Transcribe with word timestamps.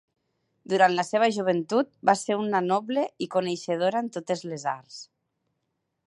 Durant 0.71 0.93
la 0.99 1.03
seva 1.07 1.27
joventut, 1.35 1.91
va 2.09 2.15
ser 2.21 2.37
una 2.45 2.61
noble 2.69 3.03
i 3.25 3.27
coneixedora 3.35 4.01
en 4.05 4.09
totes 4.17 4.43
les 4.53 4.67
arts. 4.73 4.97